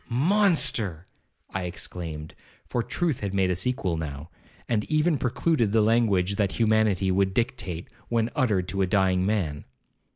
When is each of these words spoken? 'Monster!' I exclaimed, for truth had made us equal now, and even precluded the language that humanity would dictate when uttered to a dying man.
'Monster!' 0.09 1.05
I 1.51 1.65
exclaimed, 1.65 2.33
for 2.67 2.81
truth 2.81 3.19
had 3.19 3.35
made 3.35 3.51
us 3.51 3.67
equal 3.67 3.97
now, 3.97 4.31
and 4.67 4.83
even 4.85 5.19
precluded 5.19 5.73
the 5.73 5.83
language 5.83 6.37
that 6.37 6.53
humanity 6.53 7.11
would 7.11 7.35
dictate 7.35 7.87
when 8.09 8.31
uttered 8.35 8.67
to 8.69 8.81
a 8.81 8.87
dying 8.87 9.27
man. 9.27 9.63